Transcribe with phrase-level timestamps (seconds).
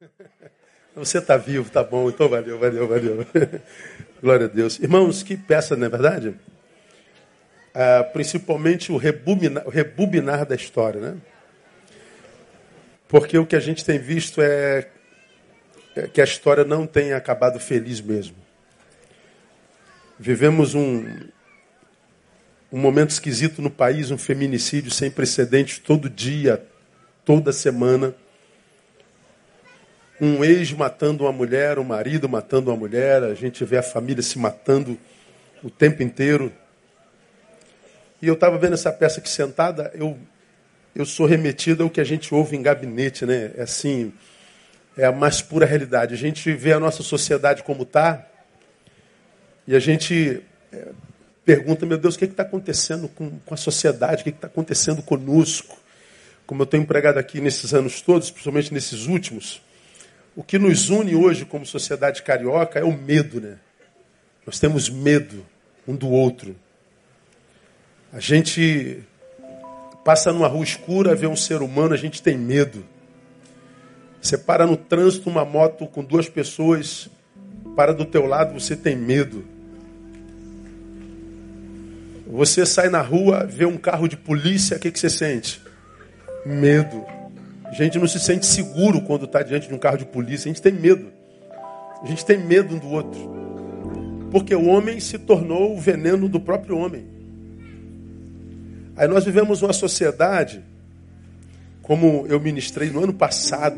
[0.94, 3.26] Você está vivo, tá bom, então valeu, valeu, valeu.
[4.20, 4.78] Glória a Deus.
[4.78, 6.34] Irmãos, que peça, não é verdade?
[7.74, 11.16] Ah, principalmente o rebubinar, o da história, né?
[13.06, 14.88] Porque o que a gente tem visto é,
[15.96, 18.36] é que a história não tem acabado feliz mesmo.
[20.18, 21.06] Vivemos um,
[22.72, 26.62] um momento esquisito no país, um feminicídio sem precedentes todo dia,
[27.24, 28.14] toda semana.
[30.20, 34.22] Um ex matando uma mulher, um marido matando uma mulher, a gente vê a família
[34.22, 34.98] se matando
[35.62, 36.52] o tempo inteiro.
[38.20, 40.18] E eu estava vendo essa peça aqui sentada, eu,
[40.94, 43.52] eu sou remetido ao que a gente ouve em gabinete, né?
[43.56, 44.12] É assim,
[44.96, 46.14] é a mais pura realidade.
[46.14, 48.26] A gente vê a nossa sociedade como está
[49.68, 50.88] e a gente é,
[51.44, 54.22] pergunta, meu Deus, o que está acontecendo com, com, a sociedade?
[54.22, 55.78] O que está acontecendo conosco?
[56.46, 59.62] Como eu estou empregado aqui nesses anos todos, principalmente nesses últimos,
[60.38, 63.56] o que nos une hoje como sociedade carioca é o medo, né?
[64.46, 65.44] Nós temos medo
[65.84, 66.54] um do outro.
[68.12, 69.02] A gente
[70.04, 72.86] passa numa rua escura, vê um ser humano, a gente tem medo.
[74.22, 77.08] Você para no trânsito uma moto com duas pessoas,
[77.74, 79.44] para do teu lado, você tem medo.
[82.28, 85.60] Você sai na rua, vê um carro de polícia, o que, que você sente?
[86.46, 87.17] Medo.
[87.68, 90.52] A gente não se sente seguro quando está diante de um carro de polícia, a
[90.52, 91.12] gente tem medo.
[92.02, 93.20] A gente tem medo um do outro.
[94.30, 97.06] Porque o homem se tornou o veneno do próprio homem.
[98.96, 100.62] Aí nós vivemos uma sociedade,
[101.82, 103.76] como eu ministrei no ano passado,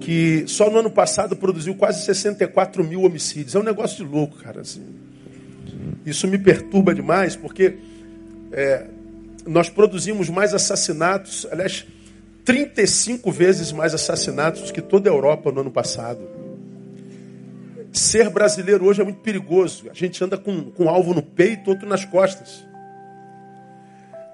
[0.00, 3.54] que só no ano passado produziu quase 64 mil homicídios.
[3.54, 4.62] É um negócio de louco, cara.
[4.62, 4.82] Assim.
[6.04, 7.76] Isso me perturba demais, porque
[8.52, 8.86] é,
[9.46, 11.86] nós produzimos mais assassinatos, aliás,
[12.48, 16.26] 35 vezes mais assassinatos que toda a Europa no ano passado.
[17.92, 19.90] Ser brasileiro hoje é muito perigoso.
[19.90, 22.64] A gente anda com, com um alvo no peito, outro nas costas.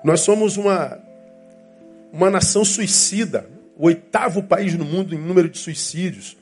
[0.04, 0.96] Nós somos uma,
[2.12, 6.36] uma nação suicida, o oitavo país no mundo em número de suicídios.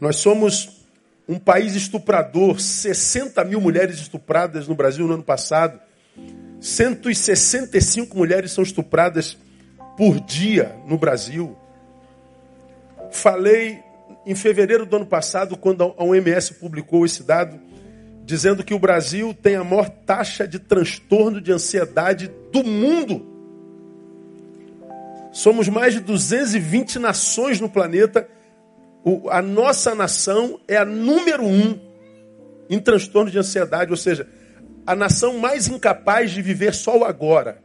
[0.00, 0.86] Nós somos
[1.28, 5.78] um país estuprador, 60 mil mulheres estupradas no Brasil no ano passado.
[6.62, 9.36] 165 mulheres são estupradas
[9.96, 11.56] por dia no Brasil.
[13.10, 13.82] Falei
[14.24, 17.58] em fevereiro do ano passado, quando a OMS publicou esse dado,
[18.24, 23.24] dizendo que o Brasil tem a maior taxa de transtorno de ansiedade do mundo.
[25.32, 28.28] Somos mais de 220 nações no planeta.
[29.04, 31.78] O, a nossa nação é a número um
[32.68, 34.28] em transtorno de ansiedade, ou seja,
[34.84, 37.62] a nação mais incapaz de viver só o agora.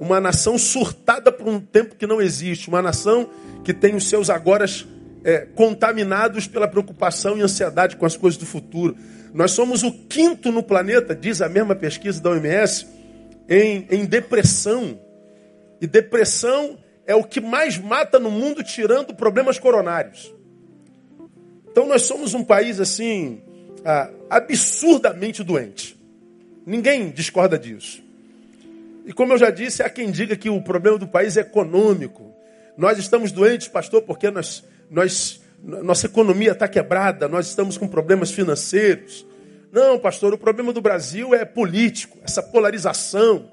[0.00, 2.68] Uma nação surtada por um tempo que não existe.
[2.68, 3.28] Uma nação
[3.64, 4.86] que tem os seus agoras
[5.24, 8.96] é, contaminados pela preocupação e ansiedade com as coisas do futuro.
[9.34, 12.86] Nós somos o quinto no planeta, diz a mesma pesquisa da OMS,
[13.48, 14.98] em, em depressão.
[15.80, 20.32] E depressão é o que mais mata no mundo, tirando problemas coronários.
[21.70, 23.40] Então nós somos um país assim,
[23.84, 25.98] ah, absurdamente doente.
[26.66, 28.02] Ninguém discorda disso.
[29.08, 32.30] E como eu já disse, há quem diga que o problema do país é econômico.
[32.76, 38.30] Nós estamos doentes, pastor, porque nós, nós nossa economia está quebrada, nós estamos com problemas
[38.30, 39.26] financeiros.
[39.72, 43.50] Não, pastor, o problema do Brasil é político, essa polarização.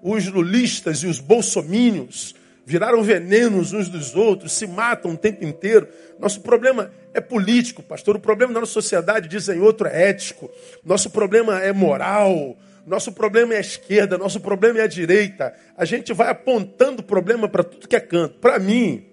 [0.00, 5.88] Os lulistas e os bolsomínios viraram venenos uns dos outros, se matam o tempo inteiro.
[6.16, 8.14] Nosso problema é político, pastor.
[8.14, 10.48] O problema da nossa sociedade, dizem outro, é ético.
[10.84, 12.56] Nosso problema é moral.
[12.86, 15.54] Nosso problema é a esquerda, nosso problema é a direita.
[15.76, 18.38] A gente vai apontando problema para tudo que é canto.
[18.40, 19.06] Para mim,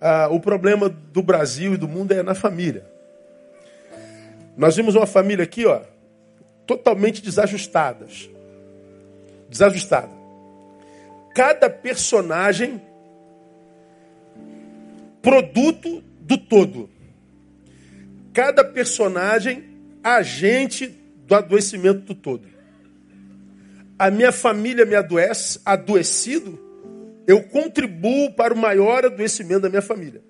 [0.00, 2.86] ah, o problema do Brasil e do mundo é na família.
[4.56, 5.82] Nós vimos uma família aqui, ó,
[6.66, 8.30] totalmente desajustadas.
[9.48, 10.10] Desajustada.
[11.34, 12.80] Cada personagem
[15.20, 16.88] produto do todo.
[18.32, 19.64] Cada personagem
[20.02, 20.86] agente
[21.26, 22.55] do adoecimento do todo.
[23.98, 26.58] A minha família me adoece, adoecido,
[27.26, 30.22] eu contribuo para o maior adoecimento da minha família.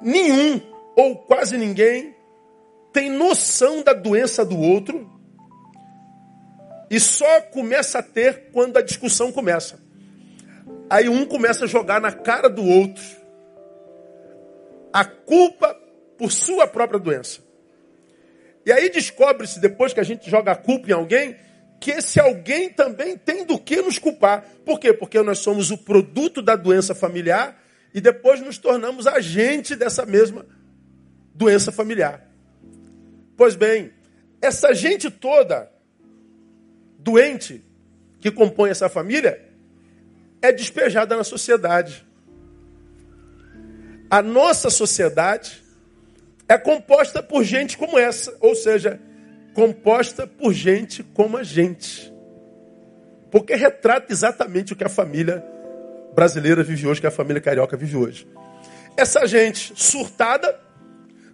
[0.00, 0.60] Nenhum
[0.96, 2.14] ou quase ninguém
[2.92, 5.10] tem noção da doença do outro
[6.88, 9.82] e só começa a ter quando a discussão começa.
[10.88, 13.02] Aí um começa a jogar na cara do outro
[14.92, 15.76] a culpa
[16.16, 17.43] por sua própria doença.
[18.66, 21.36] E aí descobre-se, depois que a gente joga a culpa em alguém,
[21.80, 24.44] que esse alguém também tem do que nos culpar.
[24.64, 24.92] Por quê?
[24.92, 27.62] Porque nós somos o produto da doença familiar
[27.92, 30.46] e depois nos tornamos agente dessa mesma
[31.34, 32.26] doença familiar.
[33.36, 33.92] Pois bem,
[34.40, 35.70] essa gente toda
[36.98, 37.62] doente
[38.20, 39.46] que compõe essa família
[40.40, 42.06] é despejada na sociedade.
[44.10, 45.63] A nossa sociedade
[46.48, 49.00] é composta por gente como essa, ou seja,
[49.54, 52.12] composta por gente como a gente.
[53.30, 55.44] Porque retrata exatamente o que a família
[56.14, 58.28] brasileira vive hoje, que a família carioca vive hoje.
[58.96, 60.58] Essa gente surtada,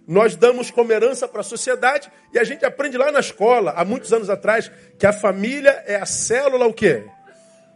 [0.07, 3.85] nós damos como herança para a sociedade e a gente aprende lá na escola, há
[3.85, 7.03] muitos anos atrás, que a família é a célula o quê?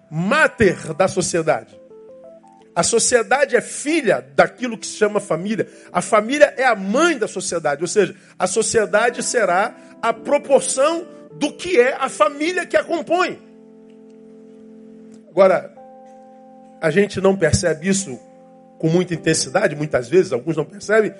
[0.09, 1.79] Máter da sociedade.
[2.75, 5.67] A sociedade é filha daquilo que se chama família.
[5.93, 7.81] A família é a mãe da sociedade.
[7.81, 13.39] Ou seja, a sociedade será a proporção do que é a família que a compõe.
[15.29, 15.73] Agora,
[16.81, 18.19] a gente não percebe isso
[18.77, 21.13] com muita intensidade, muitas vezes, alguns não percebem,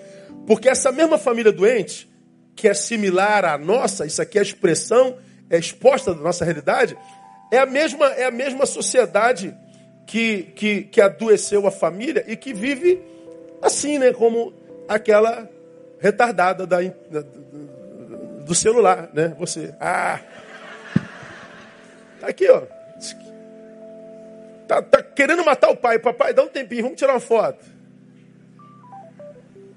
[0.46, 2.10] porque essa mesma família doente,
[2.56, 5.18] que é similar à nossa, isso aqui é a expressão,
[5.50, 6.98] é exposta da nossa realidade,
[7.52, 9.56] é a mesma, é a mesma sociedade
[10.06, 13.02] que, que, que adoeceu a família e que vive
[13.62, 14.14] assim, né?
[14.14, 14.54] Como
[14.88, 15.50] aquela
[16.00, 17.22] retardada da, da,
[18.46, 19.36] do celular, né?
[19.40, 19.74] Você.
[19.80, 20.20] Ah!
[22.20, 22.62] Tá aqui, ó.
[24.68, 26.00] Tá, tá querendo matar o pai.
[26.00, 27.64] Papai, dá um tempinho, vamos tirar uma foto.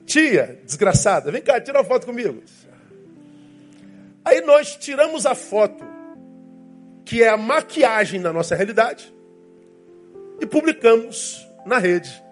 [0.06, 2.42] Tia, desgraçada, vem cá, tira uma foto comigo.
[4.24, 5.84] Aí nós tiramos a foto,
[7.04, 9.12] que é a maquiagem da nossa realidade,
[10.40, 12.22] e publicamos na rede.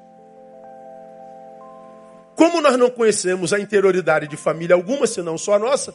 [2.37, 5.95] Como nós não conhecemos a interioridade de família alguma, senão só a nossa,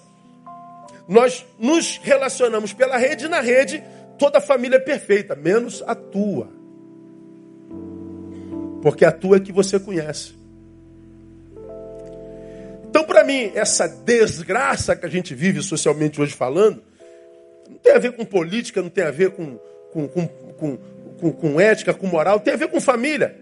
[1.08, 3.84] nós nos relacionamos pela rede e na rede
[4.18, 6.50] toda a família é perfeita, menos a tua.
[8.82, 10.34] Porque a tua é que você conhece.
[12.90, 16.84] Então, para mim, essa desgraça que a gente vive socialmente hoje falando,
[17.70, 19.58] não tem a ver com política, não tem a ver com,
[19.94, 20.78] com, com, com
[21.22, 23.38] com, com ética, com moral, tem a ver com família.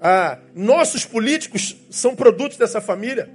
[0.00, 3.28] Ah, nossos políticos são produtos dessa família.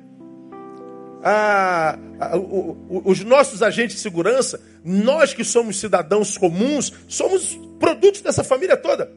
[1.23, 7.57] Ah, ah, o, o, os nossos agentes de segurança, nós que somos cidadãos comuns, somos
[7.79, 9.11] produtos dessa família toda.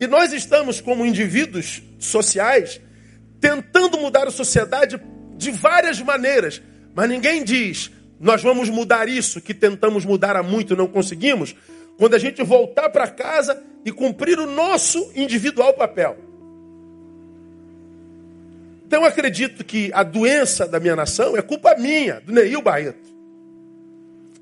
[0.00, 2.80] E nós estamos, como indivíduos sociais,
[3.40, 5.00] tentando mudar a sociedade
[5.36, 6.60] de várias maneiras.
[6.94, 11.54] Mas ninguém diz, nós vamos mudar isso que tentamos mudar há muito e não conseguimos,
[11.98, 16.16] quando a gente voltar para casa e cumprir o nosso individual papel.
[18.86, 23.12] Então eu acredito que a doença da minha nação é culpa minha, do Neil Barreto.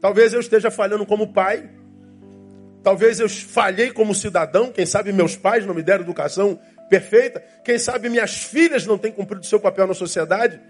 [0.01, 1.71] Talvez eu esteja falhando como pai,
[2.83, 6.59] talvez eu falhei como cidadão, quem sabe meus pais não me deram educação
[6.91, 10.61] perfeita, quem sabe minhas filhas não têm cumprido seu papel na sociedade.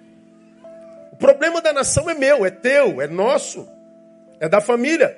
[1.11, 3.67] O problema da nação é meu, é teu, é nosso,
[4.39, 5.17] é da família.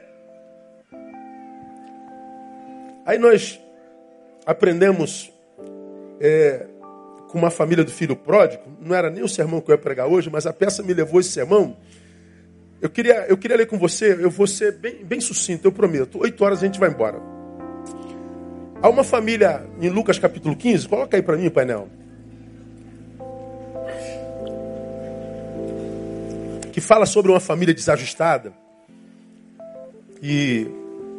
[3.04, 3.60] Aí nós
[4.46, 5.30] aprendemos
[6.20, 6.66] é,
[7.28, 10.06] com uma família do filho pródigo, não era nem o sermão que eu ia pregar
[10.06, 11.76] hoje, mas a peça me levou esse sermão.
[12.80, 16.18] Eu queria, eu queria ler com você, eu vou ser bem, bem sucinto, eu prometo.
[16.20, 17.20] Oito horas a gente vai embora.
[18.80, 21.88] Há uma família em Lucas capítulo 15, coloca aí para mim, painel.
[26.72, 28.52] Que fala sobre uma família desajustada.
[30.22, 30.66] E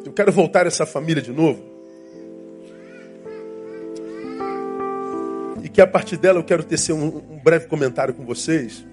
[0.05, 1.74] eu quero voltar a essa família de novo.
[5.75, 8.85] Que a partir dela eu quero tecer um, um breve comentário com vocês,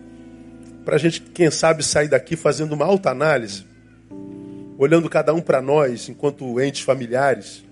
[0.85, 3.65] para a gente, quem sabe, sair daqui fazendo uma alta análise,
[4.77, 7.63] olhando cada um para nós, enquanto entes familiares,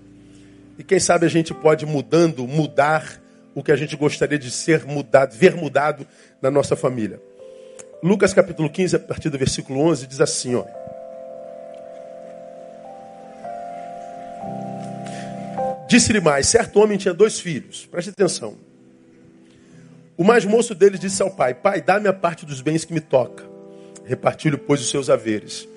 [0.79, 3.21] e quem sabe a gente pode mudando, mudar
[3.53, 6.07] o que a gente gostaria de ser mudado, ver mudado
[6.41, 7.21] na nossa família.
[8.01, 10.63] Lucas capítulo 15, a partir do versículo 11, diz assim, ó.
[15.89, 17.85] Disse-lhe mais, certo homem tinha dois filhos.
[17.85, 18.70] Preste atenção.
[20.21, 23.01] O mais moço deles disse ao pai: Pai, dá-me a parte dos bens que me
[23.01, 23.43] toca.
[24.05, 25.67] Repartiu-lhe, pois, os seus haveres.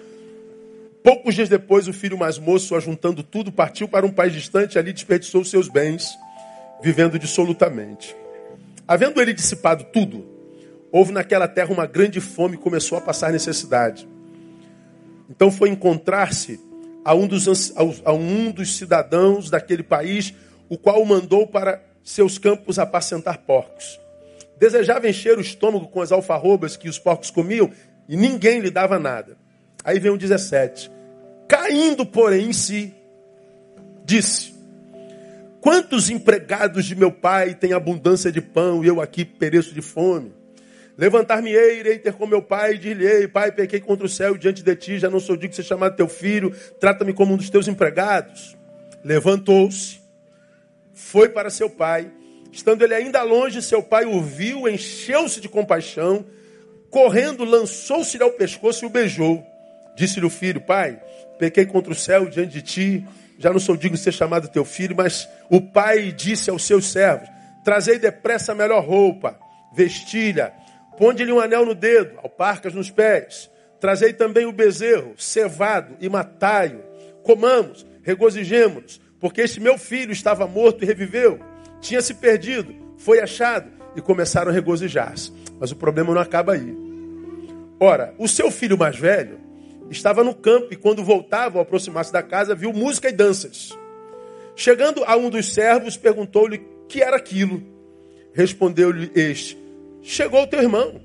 [1.02, 4.92] Poucos dias depois, o filho mais moço, ajuntando tudo, partiu para um país distante ali
[4.92, 6.14] desperdiçou os seus bens,
[6.82, 8.14] vivendo dissolutamente.
[8.86, 10.26] Havendo ele dissipado tudo,
[10.92, 14.06] houve naquela terra uma grande fome e começou a passar necessidade.
[15.30, 16.60] Então foi encontrar-se
[17.02, 17.72] a, um dos,
[18.04, 20.34] a um dos cidadãos daquele país,
[20.68, 24.03] o qual o mandou para seus campos apacentar porcos.
[24.58, 27.70] Desejava encher o estômago com as alfarrobas que os porcos comiam
[28.08, 29.36] e ninguém lhe dava nada.
[29.84, 30.90] Aí vem o 17.
[31.48, 32.94] Caindo, porém, em si,
[34.04, 34.54] disse:
[35.60, 40.32] Quantos empregados de meu pai têm abundância de pão e eu aqui pereço de fome?
[40.96, 44.76] Levantar-me-ei, irei ter com meu pai e dir-lhe: Pai, pequei contra o céu diante de
[44.76, 47.66] ti, já não sou digno de ser chamado teu filho, trata-me como um dos teus
[47.66, 48.56] empregados.
[49.04, 50.00] Levantou-se,
[50.92, 52.10] foi para seu pai.
[52.54, 56.24] Estando ele ainda longe, seu pai o viu, encheu-se de compaixão,
[56.88, 59.44] correndo, lançou-se-lhe ao pescoço e o beijou.
[59.96, 61.02] Disse-lhe o filho: Pai,
[61.36, 63.06] pequei contra o céu diante de ti,
[63.40, 66.86] já não sou digno de ser chamado teu filho, mas o pai disse aos seus
[66.86, 67.28] servos:
[67.64, 69.36] Trazei depressa a melhor roupa,
[69.74, 70.52] vestilha,
[70.96, 73.50] ponde-lhe um anel no dedo, alparcas nos pés.
[73.80, 76.84] Trazei também o bezerro, cevado, e matai-o.
[77.24, 81.40] Comamos, regozijemos-nos, porque este meu filho estava morto e reviveu,
[81.84, 85.30] tinha se perdido, foi achado, e começaram a regozijar-se.
[85.60, 86.74] Mas o problema não acaba aí.
[87.78, 89.38] Ora, o seu filho mais velho
[89.90, 93.76] estava no campo e quando voltava, ao aproximar-se da casa, viu música e danças.
[94.56, 97.62] Chegando a um dos servos, perguntou-lhe que era aquilo.
[98.32, 99.58] Respondeu-lhe este:
[100.02, 101.00] Chegou o teu irmão,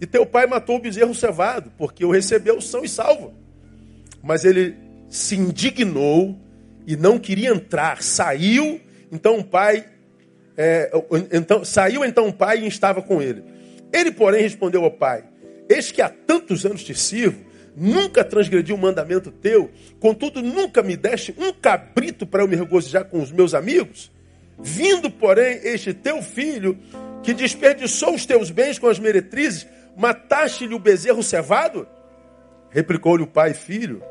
[0.00, 3.34] e teu pai matou o bezerro cevado, porque o recebeu são e salvo.
[4.22, 4.76] Mas ele
[5.08, 6.38] se indignou
[6.86, 8.02] e não queria entrar.
[8.02, 8.80] Saiu,
[9.10, 9.86] então o pai,
[10.56, 10.90] é,
[11.32, 13.42] então saiu então o pai e estava com ele.
[13.92, 15.24] Ele, porém, respondeu ao pai:
[15.68, 20.96] Eis que há tantos anos te sirvo nunca transgredi um mandamento teu, contudo nunca me
[20.96, 24.10] deste um cabrito para eu me regozijar com os meus amigos?
[24.58, 26.78] Vindo, porém, este teu filho,
[27.22, 31.86] que desperdiçou os teus bens com as meretrizes, mataste-lhe o bezerro cevado?
[32.70, 34.02] Replicou-lhe o pai, filho,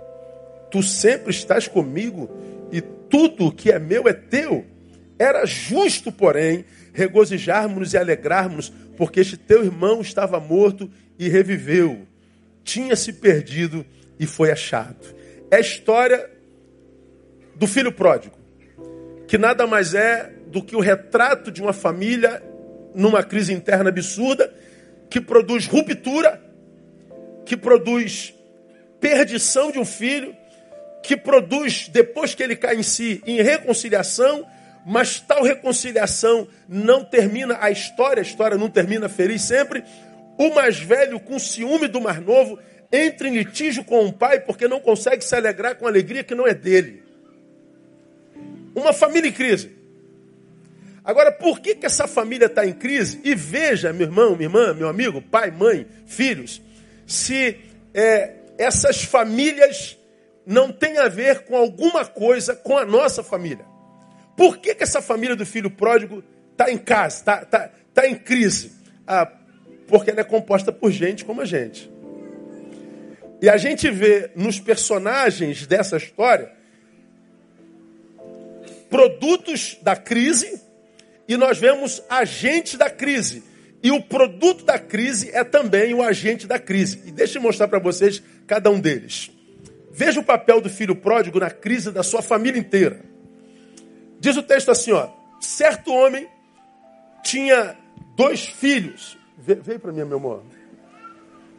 [0.70, 2.30] tu sempre estás comigo
[2.72, 4.66] e tudo o que é meu é teu.
[5.18, 12.08] Era justo, porém, regozijarmos-nos e alegrarmos, porque este teu irmão estava morto e reviveu
[12.64, 13.86] tinha se perdido
[14.20, 15.06] e foi achado.
[15.52, 16.30] É a história
[17.56, 18.36] do filho pródigo,
[19.28, 22.42] que nada mais é do que o retrato de uma família
[22.96, 24.54] numa crise interna absurda,
[25.10, 26.42] que produz ruptura,
[27.46, 28.34] que produz
[29.00, 30.36] perdição de um filho,
[31.04, 34.46] que produz, depois que ele cai em si, em reconciliação,
[34.86, 39.84] mas tal reconciliação não termina a história, a história não termina feliz sempre,
[40.38, 42.60] o mais velho, com ciúme do mais novo,
[42.92, 46.36] entra em litígio com o pai porque não consegue se alegrar com a alegria que
[46.36, 47.04] não é dele.
[48.76, 49.72] Uma família em crise.
[51.04, 53.20] Agora, por que, que essa família está em crise?
[53.24, 56.62] E veja, meu irmão, minha irmã, meu amigo, pai, mãe, filhos,
[57.06, 57.58] se
[57.94, 59.98] é, essas famílias
[60.46, 63.73] não têm a ver com alguma coisa com a nossa família.
[64.36, 68.16] Por que, que essa família do filho pródigo está em casa, está tá, tá em
[68.16, 68.72] crise?
[69.06, 69.32] Ah,
[69.88, 71.92] porque ela é composta por gente como a gente.
[73.42, 76.52] E a gente vê nos personagens dessa história
[78.94, 80.62] produtos da crise
[81.28, 83.44] e nós vemos agentes da crise.
[83.82, 87.02] E o produto da crise é também o agente da crise.
[87.08, 89.32] E deixa eu mostrar para vocês cada um deles.
[89.92, 93.02] Veja o papel do filho pródigo na crise da sua família inteira.
[94.24, 95.10] Diz o texto assim, ó:
[95.42, 96.30] certo homem
[97.22, 97.78] tinha
[98.16, 99.18] dois filhos.
[99.38, 100.44] Veio para mim, meu amor.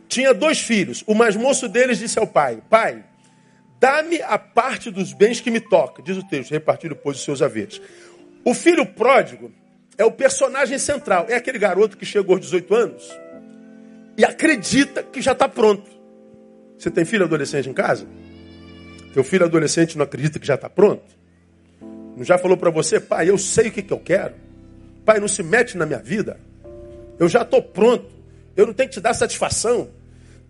[0.09, 1.05] Tinha dois filhos.
[1.07, 3.05] O mais moço deles disse ao pai: Pai,
[3.79, 6.03] dá-me a parte dos bens que me toca.
[6.03, 7.83] Diz o texto: repartiu depois os seus haveres.
[8.43, 9.53] O filho pródigo
[9.99, 11.27] é o personagem central.
[11.29, 13.19] É aquele garoto que chegou aos 18 anos
[14.17, 15.91] e acredita que já está pronto.
[16.79, 18.07] Você tem filho adolescente em casa?
[19.13, 21.24] Teu filho adolescente não acredita que já está pronto?
[22.17, 24.35] Não já falou para você, pai, eu sei o que, que eu quero?
[25.05, 26.39] Pai, não se mete na minha vida.
[27.19, 28.07] Eu já estou pronto.
[28.57, 29.89] Eu não tenho que te dar satisfação.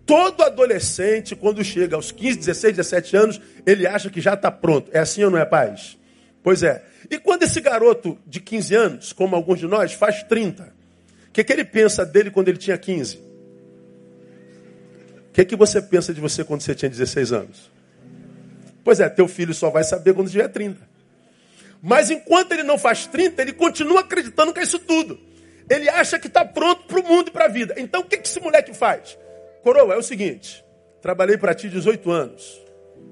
[0.05, 4.91] Todo adolescente, quando chega aos 15, 16, 17 anos, ele acha que já está pronto.
[4.93, 5.97] É assim ou não é, paz?
[6.43, 6.83] Pois é.
[7.09, 10.63] E quando esse garoto de 15 anos, como alguns de nós, faz 30,
[11.27, 13.17] o que, que ele pensa dele quando ele tinha 15?
[13.17, 13.21] O
[15.33, 17.71] que, que você pensa de você quando você tinha 16 anos?
[18.83, 20.94] Pois é, teu filho só vai saber quando tiver 30.
[21.87, 25.19] Mas enquanto ele não faz 30, ele continua acreditando que é isso tudo.
[25.69, 27.75] Ele acha que está pronto para o mundo e para a vida.
[27.77, 29.15] Então o que, que esse moleque faz?
[29.61, 30.65] Coroa, é o seguinte:
[30.99, 32.59] trabalhei para ti 18 anos.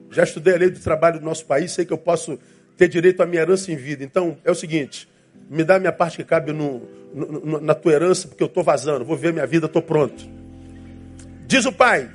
[0.09, 2.39] Já estudei a lei do trabalho do nosso país, sei que eu posso
[2.75, 4.03] ter direito à minha herança em vida.
[4.03, 5.07] Então é o seguinte:
[5.47, 6.79] me dá a minha parte que cabe no,
[7.13, 10.27] no, na tua herança, porque eu estou vazando, vou ver minha vida, estou pronto.
[11.45, 12.09] Diz o pai: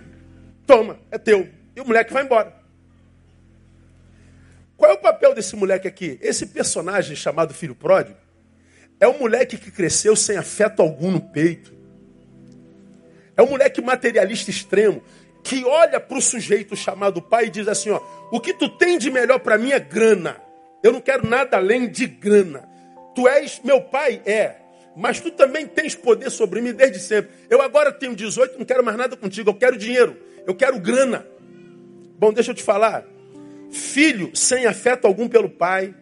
[0.66, 1.48] toma, é teu.
[1.76, 2.57] E o moleque vai embora.
[4.78, 6.18] Qual é o papel desse moleque aqui?
[6.22, 8.16] Esse personagem chamado filho pródigo
[9.00, 11.74] é um moleque que cresceu sem afeto algum no peito.
[13.36, 15.02] É um moleque materialista extremo.
[15.42, 18.98] que olha para o sujeito chamado pai e diz assim: ó, o que tu tem
[18.98, 20.36] de melhor para mim é grana.
[20.82, 22.68] Eu não quero nada além de grana.
[23.14, 24.22] Tu és meu pai?
[24.24, 24.56] É.
[24.96, 27.30] Mas tu também tens poder sobre mim desde sempre.
[27.50, 29.50] Eu agora tenho 18, não quero mais nada contigo.
[29.50, 30.16] Eu quero dinheiro.
[30.46, 31.26] Eu quero grana.
[32.18, 33.04] Bom, deixa eu te falar.
[33.70, 35.94] Filho sem afeto algum pelo pai,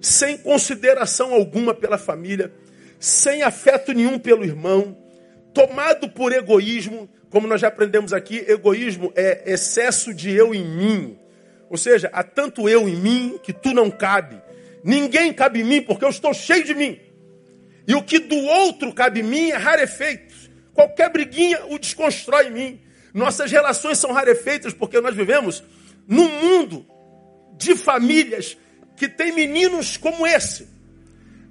[0.00, 2.52] sem consideração alguma pela família,
[2.98, 4.96] sem afeto nenhum pelo irmão,
[5.52, 11.18] tomado por egoísmo, como nós já aprendemos aqui, egoísmo é excesso de eu em mim.
[11.68, 14.40] Ou seja, há tanto eu em mim que tu não cabe.
[14.82, 16.98] Ninguém cabe em mim porque eu estou cheio de mim.
[17.86, 20.50] E o que do outro cabe em mim é rarefeitos.
[20.72, 22.80] Qualquer briguinha o desconstrói em mim.
[23.12, 25.62] Nossas relações são rarefeitas porque nós vivemos
[26.08, 26.86] num mundo
[27.58, 28.56] de famílias
[28.96, 30.66] que tem meninos como esse.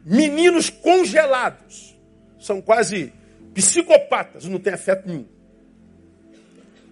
[0.04, 1.96] Meninos congelados.
[2.40, 3.14] São quase
[3.54, 5.28] psicopatas, não tem afeto nenhum.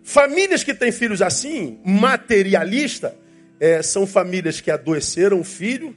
[0.03, 3.15] Famílias que têm filhos assim, materialista,
[3.60, 5.95] é, são famílias que adoeceram o filho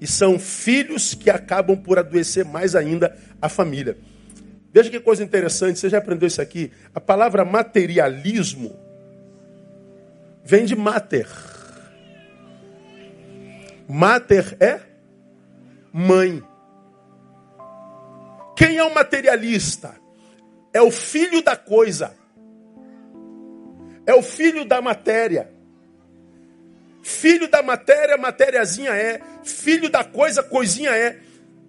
[0.00, 3.96] e são filhos que acabam por adoecer mais ainda a família.
[4.72, 6.72] Veja que coisa interessante, você já aprendeu isso aqui?
[6.92, 8.83] A palavra materialismo
[10.44, 11.26] vem de mater.
[13.88, 14.80] Mater é
[15.92, 16.42] mãe.
[18.56, 19.94] Quem é o materialista?
[20.72, 22.14] É o filho da coisa.
[24.06, 25.50] É o filho da matéria.
[27.02, 29.20] Filho da matéria, matériazinha é.
[29.42, 31.18] Filho da coisa, coisinha é.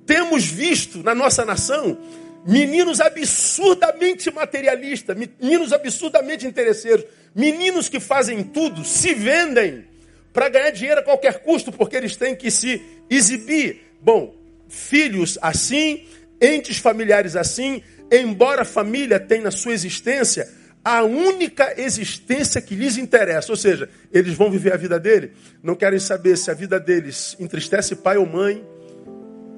[0.05, 1.97] Temos visto na nossa nação
[2.45, 7.03] meninos absurdamente materialistas, meninos absurdamente interesseiros,
[7.35, 9.85] meninos que fazem tudo, se vendem
[10.31, 13.81] para ganhar dinheiro a qualquer custo, porque eles têm que se exibir.
[14.01, 14.35] Bom,
[14.69, 16.05] filhos assim,
[16.41, 20.47] entes familiares assim, embora a família tenha na sua existência
[20.83, 23.51] a única existência que lhes interessa.
[23.51, 25.31] Ou seja, eles vão viver a vida dele,
[25.63, 28.63] não querem saber se a vida deles entristece pai ou mãe,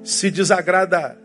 [0.02, 1.18] se desagrada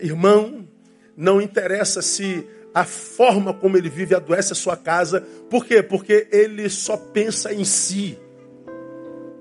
[0.00, 0.68] irmão,
[1.16, 5.20] não interessa se a forma como ele vive adoece a sua casa.
[5.50, 5.82] Por quê?
[5.82, 8.18] Porque ele só pensa em si.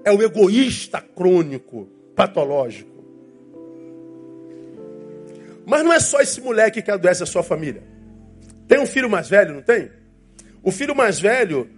[0.04, 2.98] É o egoísta crônico, patológico.
[5.66, 7.84] Mas não é só esse moleque que adoece a sua família.
[8.68, 9.92] Tem um filho mais velho, não tem?
[10.64, 11.70] O filho mais velho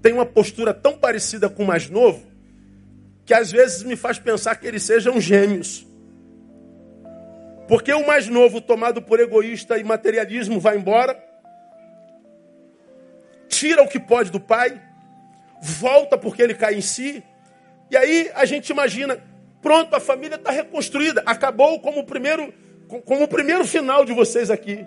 [0.00, 2.30] tem uma postura tão parecida com o mais novo
[3.24, 5.86] que às vezes me faz pensar que eles sejam gêmeos.
[7.70, 11.16] Porque o mais novo, tomado por egoísta e materialismo, vai embora,
[13.48, 14.82] tira o que pode do pai,
[15.62, 17.22] volta porque ele cai em si,
[17.88, 19.22] e aí a gente imagina,
[19.62, 22.52] pronto, a família está reconstruída, acabou como o primeiro
[23.04, 24.84] como o primeiro final de vocês aqui.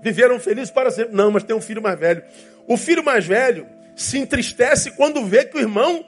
[0.00, 1.14] Viveram felizes para sempre.
[1.14, 2.24] Não, mas tem um filho mais velho.
[2.66, 6.02] O filho mais velho se entristece quando vê que o irmão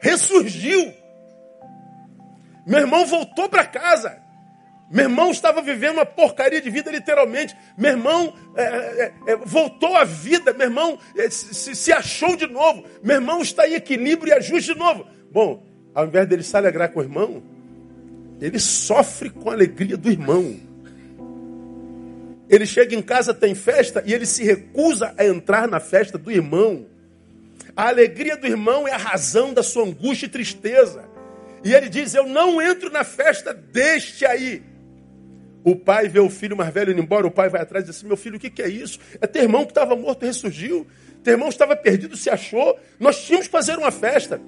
[0.00, 0.92] ressurgiu.
[2.66, 4.21] Meu irmão voltou para casa.
[4.92, 7.56] Meu irmão estava vivendo uma porcaria de vida, literalmente.
[7.78, 10.52] Meu irmão é, é, é, voltou à vida.
[10.52, 12.84] Meu irmão é, se, se, achou de novo.
[13.02, 15.06] Meu irmão está em equilíbrio e ajuste de novo.
[15.30, 17.42] Bom, ao invés dele se alegrar com o irmão,
[18.38, 20.60] ele sofre com a alegria do irmão.
[22.50, 26.30] Ele chega em casa, tem festa e ele se recusa a entrar na festa do
[26.30, 26.84] irmão.
[27.74, 31.02] A alegria do irmão é a razão da sua angústia e tristeza.
[31.64, 34.71] E ele diz: Eu não entro na festa deste aí.
[35.64, 37.96] O pai vê o filho mais velho indo embora, o pai vai atrás e diz
[37.96, 38.98] assim: Meu filho, o que, é isso?
[39.20, 40.86] É teu irmão que estava morto e ressurgiu.
[41.22, 42.78] Teu irmão estava perdido, se achou.
[42.98, 44.40] Nós tínhamos que fazer uma festa.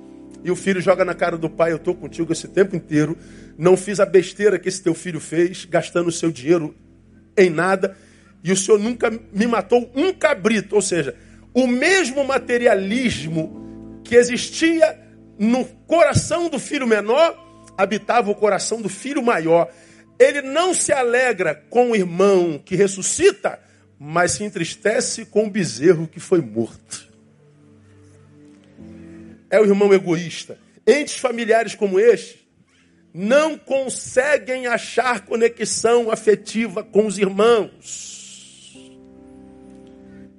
[0.43, 3.17] E o filho joga na cara do pai: Eu estou contigo esse tempo inteiro.
[3.57, 6.75] Não fiz a besteira que esse teu filho fez, gastando o seu dinheiro
[7.37, 7.97] em nada,
[8.43, 10.75] e o Senhor nunca me matou um cabrito.
[10.75, 11.15] Ou seja,
[11.53, 14.99] o mesmo materialismo que existia
[15.39, 17.43] no coração do filho menor
[17.77, 19.69] habitava o coração do filho maior.
[20.19, 23.59] Ele não se alegra com o irmão que ressuscita,
[23.99, 27.13] mas se entristece com o bezerro que foi morto.
[29.51, 30.59] É o irmão egoísta.
[30.87, 32.45] Entes familiares como este
[33.13, 38.75] não conseguem achar conexão afetiva com os irmãos.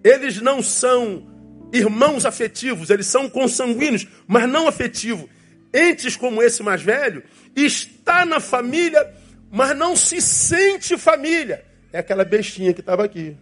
[0.03, 1.25] Eles não são
[1.71, 5.29] irmãos afetivos, eles são consanguíneos, mas não afetivos.
[5.73, 7.23] Entes como esse mais velho
[7.55, 9.13] está na família,
[9.55, 11.63] mas não se sente família.
[11.93, 13.37] É aquela bestinha que estava aqui.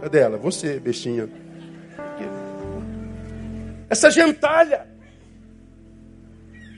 [0.00, 0.38] Cadê ela?
[0.38, 1.28] Você, bestinha.
[3.90, 4.88] Essa gentalha.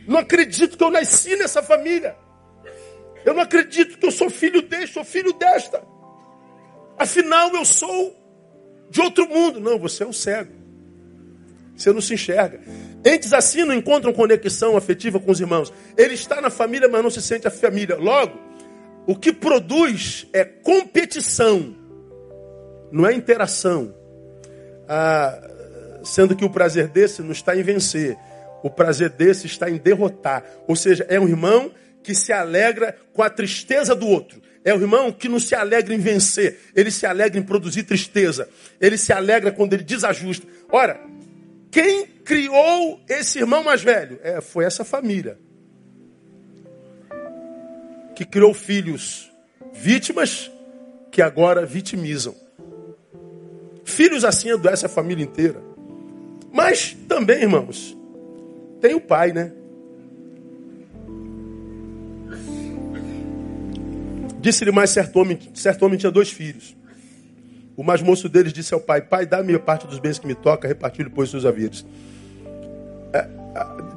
[0.09, 2.17] Não acredito que eu nasci nessa família.
[3.25, 5.81] Eu não acredito que eu sou filho deste, sou filho desta.
[6.99, 8.13] Afinal, eu sou
[8.91, 9.61] de outro mundo.
[9.61, 10.53] Não, você é um cego.
[11.77, 12.61] Você não se enxerga.
[13.05, 15.73] Entes assim não encontram conexão afetiva com os irmãos.
[15.97, 17.97] Ele está na família, mas não se sente a família.
[17.97, 18.50] Logo,
[19.07, 21.75] o que produz é competição,
[22.93, 23.95] não é interação.
[24.89, 25.49] Ah,
[26.05, 28.17] sendo que o prazer desse não está em vencer,
[28.63, 30.45] o prazer desse está em derrotar.
[30.67, 34.41] Ou seja, é um irmão que se alegra com a tristeza do outro.
[34.65, 38.49] É o irmão que não se alegra em vencer, ele se alegra em produzir tristeza.
[38.81, 40.47] Ele se alegra quando ele desajusta.
[40.71, 41.01] Ora,
[41.71, 44.19] quem criou esse irmão mais velho?
[44.23, 45.39] É, foi essa família.
[48.21, 49.33] Que criou filhos
[49.73, 50.51] vítimas
[51.11, 52.35] que agora vitimizam.
[53.83, 55.59] Filhos assim adoecem a família inteira.
[56.53, 57.97] Mas também, irmãos,
[58.79, 59.51] tem o pai, né?
[64.39, 66.77] Disse-lhe mais certo homem, certo homem tinha dois filhos.
[67.75, 70.35] O mais moço deles disse ao pai: Pai, dá-me a parte dos bens que me
[70.35, 71.87] toca, repartilhe, pois, seus haveres.
[73.15, 73.27] É,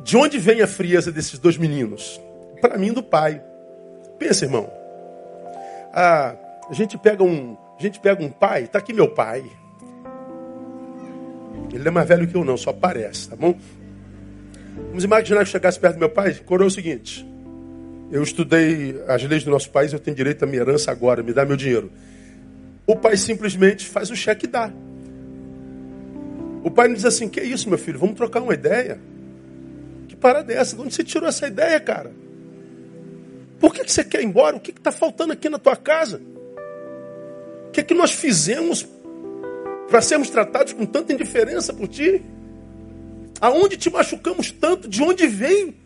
[0.02, 2.22] de onde vem a frieza desses dois meninos?
[2.62, 3.44] Para mim, do pai.
[4.18, 4.70] Pensa, irmão.
[5.94, 6.36] Ah,
[6.70, 9.44] a gente pega um, a gente pega um pai, está aqui meu pai.
[11.74, 13.58] Ele é mais velho que eu, não, só parece, tá bom?
[14.88, 17.26] Vamos imaginar que chegasse perto do meu pai, coroa o seguinte:
[18.12, 21.34] eu estudei as leis do nosso país, eu tenho direito à minha herança agora, me
[21.34, 21.92] dá meu dinheiro.
[22.86, 24.72] O pai simplesmente faz o cheque e dá.
[26.64, 28.00] O pai não diz assim: Que isso, meu filho?
[28.00, 29.00] Vamos trocar uma ideia.
[30.08, 30.76] Que parada é essa?
[30.76, 32.12] De onde você tirou essa ideia, cara?
[33.64, 34.58] Por que, que você quer ir embora?
[34.58, 36.22] O que está faltando aqui na tua casa?
[37.68, 38.86] O que, é que nós fizemos
[39.88, 42.22] para sermos tratados com tanta indiferença por ti?
[43.40, 44.86] Aonde te machucamos tanto?
[44.86, 45.78] De onde vem?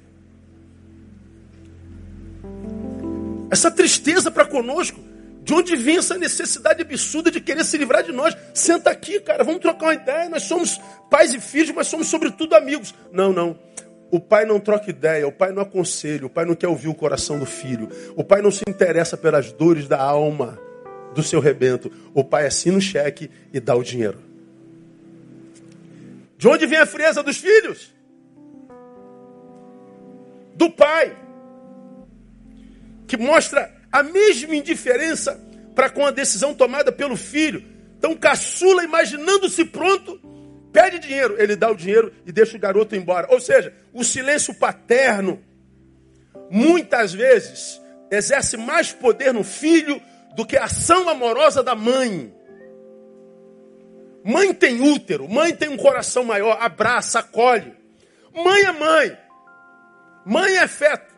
[3.52, 5.00] Essa tristeza para conosco.
[5.44, 8.36] De onde vem essa necessidade absurda de querer se livrar de nós?
[8.56, 10.28] Senta aqui, cara, vamos trocar uma ideia.
[10.30, 12.96] Nós somos pais e filhos, mas somos sobretudo amigos.
[13.12, 13.56] Não, não.
[14.10, 16.96] O pai não troca ideia, o pai não aconselha, o pai não quer ouvir o
[16.96, 17.90] coração do filho.
[18.16, 20.60] O pai não se interessa pelas dores da alma
[21.14, 21.92] do seu rebento.
[22.14, 24.20] O pai assina o cheque e dá o dinheiro.
[26.38, 27.94] De onde vem a frieza dos filhos?
[30.56, 31.16] Do pai
[33.08, 35.40] que mostra a mesma indiferença
[35.74, 37.64] para com a decisão tomada pelo filho.
[37.98, 40.20] Então, caçula, imaginando-se pronto,
[40.72, 41.36] pede dinheiro.
[41.38, 43.28] Ele dá o dinheiro e deixa o garoto embora.
[43.30, 45.42] Ou seja, o silêncio paterno,
[46.50, 50.02] muitas vezes, exerce mais poder no filho
[50.36, 52.34] do que a ação amorosa da mãe.
[54.24, 57.74] Mãe tem útero, mãe tem um coração maior, abraça, acolhe.
[58.34, 59.18] Mãe é mãe.
[60.26, 61.16] Mãe é feto.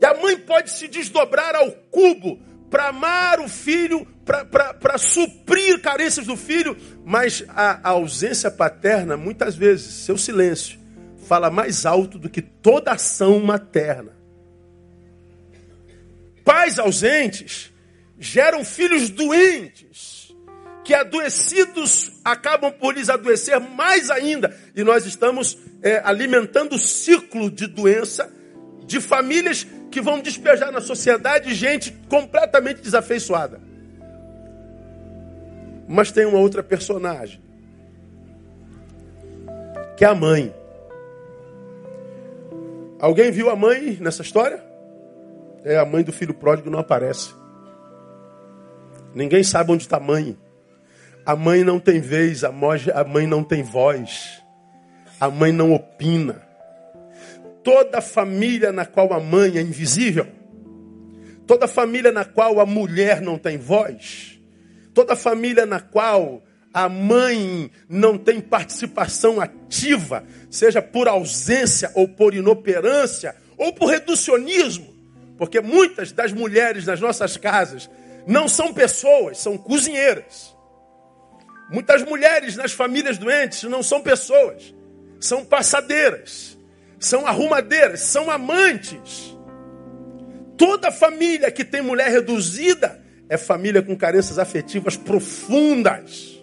[0.00, 6.26] E a mãe pode se desdobrar ao cubo para amar o filho, para suprir carências
[6.26, 10.78] do filho, mas a, a ausência paterna, muitas vezes, seu silêncio,
[11.26, 14.12] fala mais alto do que toda ação materna.
[16.44, 17.72] Pais ausentes
[18.18, 20.34] geram filhos doentes,
[20.84, 27.50] que adoecidos acabam por lhes adoecer mais ainda, e nós estamos é, alimentando o ciclo
[27.50, 28.32] de doença
[28.86, 33.69] de famílias que vão despejar na sociedade gente completamente desafeiçoada.
[35.92, 37.42] Mas tem uma outra personagem,
[39.96, 40.54] que é a mãe.
[43.00, 44.62] Alguém viu a mãe nessa história?
[45.64, 47.34] É a mãe do filho pródigo não aparece.
[49.14, 50.38] Ninguém sabe onde está a mãe.
[51.26, 54.40] A mãe não tem vez, a mãe não tem voz.
[55.20, 56.50] A mãe não opina
[57.62, 60.26] toda família na qual a mãe é invisível,
[61.46, 64.39] toda família na qual a mulher não tem voz,
[65.00, 66.42] toda família na qual
[66.74, 74.94] a mãe não tem participação ativa, seja por ausência ou por inoperância ou por reducionismo,
[75.38, 77.88] porque muitas das mulheres nas nossas casas
[78.26, 80.54] não são pessoas, são cozinheiras.
[81.70, 84.74] Muitas mulheres nas famílias doentes não são pessoas,
[85.18, 86.58] são passadeiras
[87.00, 89.34] são arrumadeiras, são amantes.
[90.58, 92.99] Toda família que tem mulher reduzida
[93.30, 96.36] é família com carências afetivas profundas.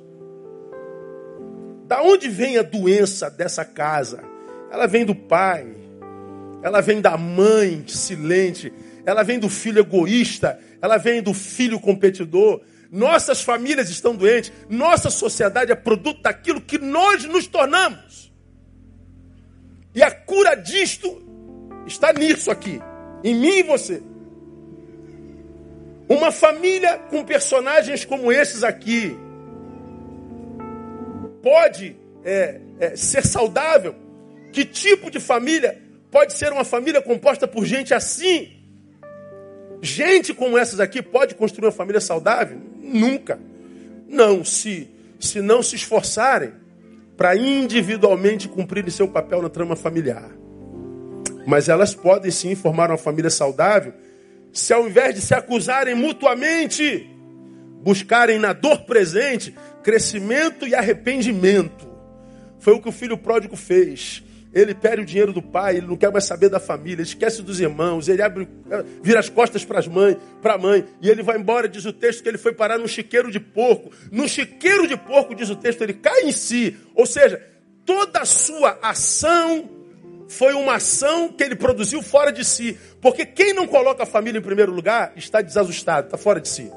[1.86, 4.23] Da onde vem a doença dessa casa?
[4.71, 5.67] Ela vem do pai,
[6.63, 8.71] ela vem da mãe silente,
[9.06, 12.62] ela vem do filho egoísta, ela vem do filho competidor.
[12.89, 18.32] Nossas famílias estão doentes, nossa sociedade é produto daquilo que nós nos tornamos.
[19.93, 21.21] E a cura disto
[21.86, 22.80] está nisso aqui,
[23.26, 24.02] em mim e você.
[26.10, 29.17] Uma família com personagens como esses aqui
[31.43, 33.93] pode é, é, ser saudável?
[34.54, 38.54] Que tipo de família pode ser uma família composta por gente assim?
[39.82, 42.58] Gente como essas aqui pode construir uma família saudável?
[42.80, 43.39] Nunca.
[44.08, 44.89] Não, se,
[45.20, 46.54] se não se esforçarem
[47.17, 50.32] para individualmente cumprirem seu papel na trama familiar.
[51.46, 53.93] Mas elas podem sim formar uma família saudável
[54.51, 57.10] se ao invés de se acusarem mutuamente,
[57.83, 61.88] buscarem na dor presente crescimento e arrependimento.
[62.60, 64.23] Foi o que o filho pródigo fez.
[64.53, 67.60] Ele perde o dinheiro do pai, ele não quer mais saber da família, esquece dos
[67.60, 68.47] irmãos, ele abre,
[69.03, 71.93] vira as costas para as mães, para a mãe, e ele vai embora, diz o
[71.93, 73.91] texto que ele foi parar num chiqueiro de porco.
[74.12, 76.75] No chiqueiro de porco, diz o texto, ele cai em si.
[76.95, 77.41] Ou seja,
[77.86, 79.77] toda a sua ação
[80.28, 82.78] foi uma ação que ele produziu fora de si.
[83.02, 86.70] Porque quem não coloca a família em primeiro lugar está desajustado, está fora de si.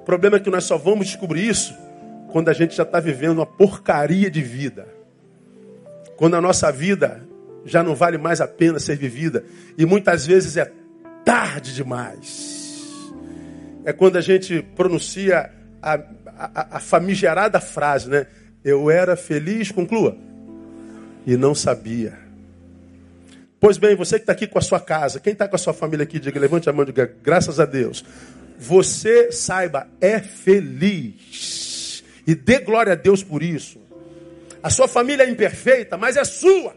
[0.00, 1.74] O problema é que nós só vamos descobrir isso
[2.30, 4.86] quando a gente já está vivendo uma porcaria de vida.
[6.16, 7.26] Quando a nossa vida
[7.64, 9.44] já não vale mais a pena ser vivida.
[9.76, 10.70] E muitas vezes é
[11.24, 13.10] tarde demais.
[13.84, 18.26] É quando a gente pronuncia a, a, a famigerada frase, né?
[18.62, 20.18] Eu era feliz, conclua
[21.30, 22.18] e não sabia.
[23.60, 25.72] Pois bem, você que está aqui com a sua casa, quem está com a sua
[25.72, 28.04] família aqui, diga, levante a mão e diga, graças a Deus.
[28.58, 32.02] Você, saiba, é feliz.
[32.26, 33.80] E dê glória a Deus por isso.
[34.60, 36.74] A sua família é imperfeita, mas é sua.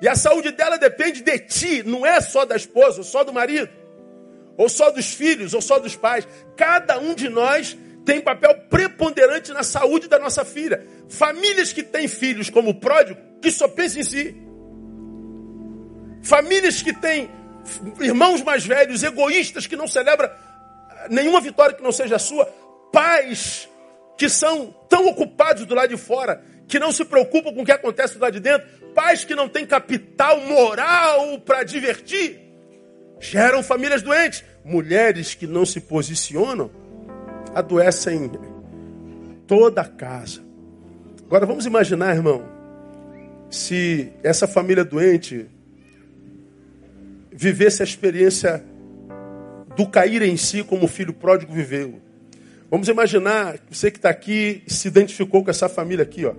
[0.00, 3.68] E a saúde dela depende de ti, não é só da esposa, só do marido,
[4.56, 6.26] ou só dos filhos, ou só dos pais.
[6.56, 7.76] Cada um de nós
[8.08, 10.82] tem papel preponderante na saúde da nossa filha.
[11.10, 14.34] Famílias que têm filhos como pródigo, que só pensam em si.
[16.22, 17.28] Famílias que têm
[18.00, 20.30] irmãos mais velhos, egoístas, que não celebram
[21.10, 22.46] nenhuma vitória que não seja a sua.
[22.90, 23.68] Pais
[24.16, 27.72] que são tão ocupados do lado de fora, que não se preocupam com o que
[27.72, 28.66] acontece do lado de dentro.
[28.94, 32.40] Pais que não têm capital moral para divertir.
[33.20, 34.42] Geram famílias doentes.
[34.64, 36.87] Mulheres que não se posicionam
[37.54, 38.30] adoecem
[39.46, 40.40] toda a casa.
[41.26, 42.44] Agora vamos imaginar, irmão,
[43.50, 45.46] se essa família doente
[47.32, 48.64] vivesse a experiência
[49.76, 52.00] do cair em si como o filho pródigo viveu.
[52.70, 56.34] Vamos imaginar, você que está aqui se identificou com essa família aqui, ó.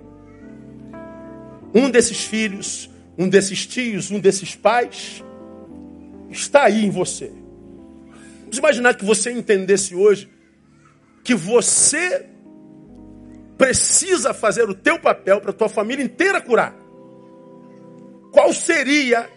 [1.74, 5.24] Um desses filhos, um desses tios, um desses pais,
[6.30, 7.32] está aí em você.
[8.40, 10.28] Vamos imaginar que você entendesse hoje
[11.30, 12.26] que você
[13.56, 16.74] precisa fazer o teu papel para tua família inteira curar.
[18.32, 19.30] Qual seria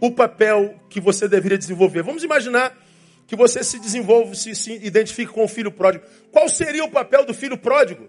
[0.00, 2.04] o papel que você deveria desenvolver?
[2.04, 2.72] Vamos imaginar
[3.26, 6.04] que você se desenvolve, se, se identifique com o filho pródigo.
[6.30, 8.06] Qual seria o papel do filho pródigo?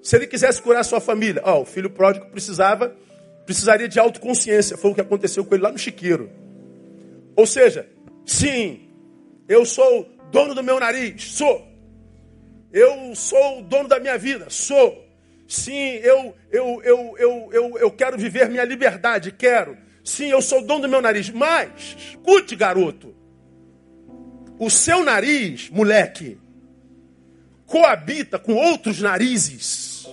[0.00, 1.42] Se ele quisesse curar a sua família.
[1.44, 2.94] O filho pródigo precisava,
[3.44, 4.76] precisaria de autoconsciência.
[4.76, 6.30] Foi o que aconteceu com ele lá no chiqueiro.
[7.34, 7.88] Ou seja,
[8.24, 8.88] sim,
[9.48, 11.73] eu sou dono do meu nariz, sou.
[12.74, 15.08] Eu sou o dono da minha vida, sou.
[15.46, 19.78] Sim, eu, eu, eu, eu, eu, eu quero viver minha liberdade, quero.
[20.02, 21.30] Sim, eu sou o dono do meu nariz.
[21.30, 23.14] Mas, escute, garoto.
[24.58, 26.36] O seu nariz, moleque,
[27.64, 30.08] coabita com outros narizes.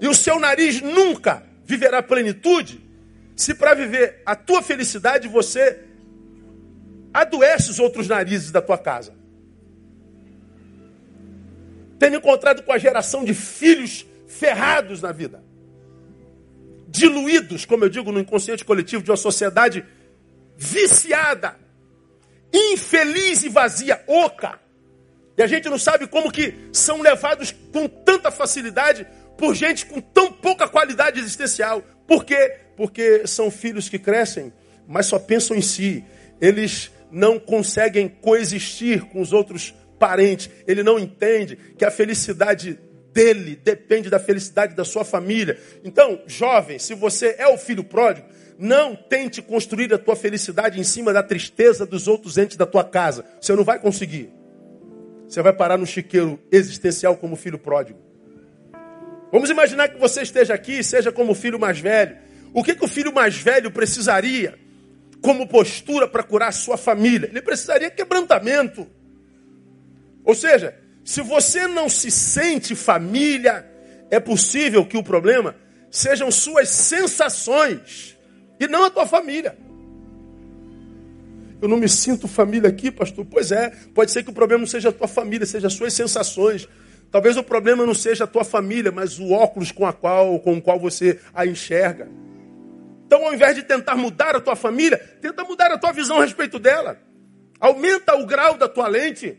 [0.00, 2.80] E o seu nariz nunca viverá plenitude
[3.36, 5.80] se para viver a tua felicidade você
[7.12, 9.23] adoece os outros narizes da tua casa.
[12.04, 15.42] Tenho encontrado com a geração de filhos ferrados na vida.
[16.86, 19.82] Diluídos, como eu digo, no inconsciente coletivo de uma sociedade
[20.54, 21.56] viciada,
[22.52, 24.60] infeliz e vazia, oca.
[25.34, 29.06] E a gente não sabe como que são levados com tanta facilidade
[29.38, 31.82] por gente com tão pouca qualidade existencial.
[32.06, 32.54] Por quê?
[32.76, 34.52] Porque são filhos que crescem,
[34.86, 36.04] mas só pensam em si.
[36.38, 39.72] Eles não conseguem coexistir com os outros
[40.04, 42.78] parente, ele não entende que a felicidade
[43.10, 45.58] dele depende da felicidade da sua família.
[45.82, 50.84] Então, jovem, se você é o filho pródigo, não tente construir a tua felicidade em
[50.84, 53.24] cima da tristeza dos outros entes da tua casa.
[53.40, 54.30] Você não vai conseguir.
[55.26, 57.98] Você vai parar no chiqueiro existencial como filho pródigo.
[59.32, 62.18] Vamos imaginar que você esteja aqui, seja como filho mais velho.
[62.52, 64.54] O que, que o filho mais velho precisaria
[65.22, 67.30] como postura para curar a sua família?
[67.30, 68.86] Ele precisaria quebrantamento.
[70.24, 73.64] Ou seja, se você não se sente família,
[74.10, 75.54] é possível que o problema
[75.90, 78.16] sejam suas sensações
[78.58, 79.56] e não a tua família.
[81.60, 83.24] Eu não me sinto família aqui, pastor.
[83.24, 85.92] Pois é, pode ser que o problema não seja a tua família, seja as suas
[85.92, 86.68] sensações.
[87.10, 90.54] Talvez o problema não seja a tua família, mas o óculos com, a qual, com
[90.54, 92.08] o qual você a enxerga.
[93.06, 96.24] Então, ao invés de tentar mudar a tua família, tenta mudar a tua visão a
[96.24, 96.98] respeito dela.
[97.60, 99.38] Aumenta o grau da tua lente.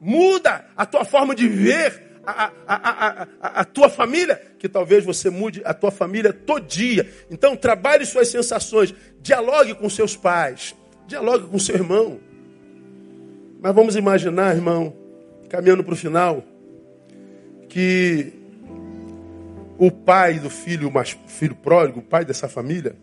[0.00, 5.30] Muda a tua forma de ver a, a, a, a, tua família, que talvez você
[5.30, 7.08] mude a tua família todia.
[7.30, 8.94] Então, trabalhe suas sensações.
[9.20, 10.74] Dialogue com seus pais.
[11.06, 12.20] Dialogue com seu irmão.
[13.60, 14.94] Mas vamos imaginar, irmão,
[15.48, 16.42] caminhando para o final,
[17.68, 18.32] que
[19.76, 22.94] o pai do filho, mas filho pródigo, o pai dessa família,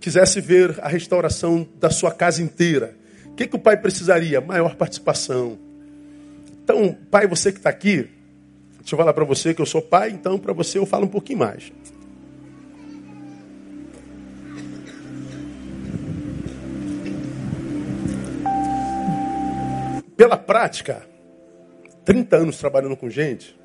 [0.00, 2.96] quisesse ver a restauração da sua casa inteira.
[3.26, 4.40] O que, que o pai precisaria?
[4.40, 5.58] Maior participação.
[6.62, 8.08] Então, pai, você que está aqui,
[8.78, 11.08] deixa eu falar para você que eu sou pai, então para você eu falo um
[11.08, 11.72] pouquinho mais.
[20.16, 21.04] Pela prática,
[22.04, 23.58] 30 anos trabalhando com gente,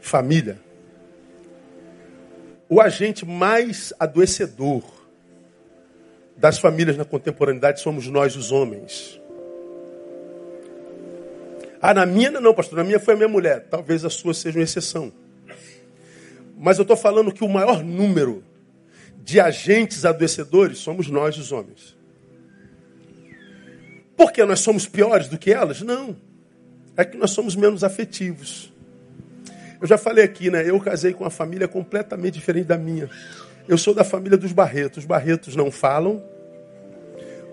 [0.00, 0.60] família,
[2.68, 4.82] o agente mais adoecedor
[6.36, 9.21] das famílias na contemporaneidade somos nós, os homens.
[11.84, 13.66] Ah, na minha não, pastor, na minha foi a minha mulher.
[13.68, 15.12] Talvez a sua seja uma exceção.
[16.56, 18.44] Mas eu estou falando que o maior número
[19.24, 21.96] de agentes adoecedores somos nós, os homens.
[24.16, 25.82] Por que nós somos piores do que elas?
[25.82, 26.16] Não.
[26.96, 28.72] É que nós somos menos afetivos.
[29.80, 30.62] Eu já falei aqui, né?
[30.64, 33.10] Eu casei com uma família completamente diferente da minha.
[33.66, 34.98] Eu sou da família dos Barretos.
[34.98, 36.22] Os Barretos não falam.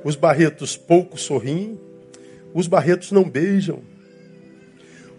[0.04, 1.80] Os Barretos pouco sorriem.
[2.54, 3.82] Os Barretos não beijam.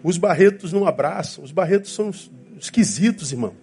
[0.03, 1.43] Os Barretos não abraçam.
[1.43, 2.11] Os Barretos são
[2.59, 3.53] esquisitos, irmão.